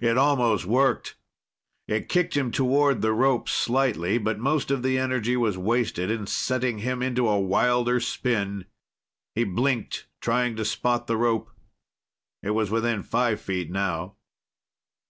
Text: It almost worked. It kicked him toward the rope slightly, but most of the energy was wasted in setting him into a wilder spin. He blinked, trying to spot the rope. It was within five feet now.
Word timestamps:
It 0.00 0.16
almost 0.16 0.64
worked. 0.64 1.14
It 1.86 2.08
kicked 2.08 2.38
him 2.38 2.52
toward 2.52 3.02
the 3.02 3.12
rope 3.12 3.50
slightly, 3.50 4.16
but 4.16 4.38
most 4.38 4.70
of 4.70 4.82
the 4.82 4.96
energy 4.98 5.36
was 5.36 5.58
wasted 5.58 6.10
in 6.10 6.26
setting 6.26 6.78
him 6.78 7.02
into 7.02 7.28
a 7.28 7.38
wilder 7.38 8.00
spin. 8.00 8.64
He 9.34 9.44
blinked, 9.44 10.06
trying 10.22 10.56
to 10.56 10.64
spot 10.64 11.06
the 11.06 11.18
rope. 11.18 11.50
It 12.42 12.52
was 12.52 12.70
within 12.70 13.02
five 13.02 13.42
feet 13.42 13.70
now. 13.70 14.16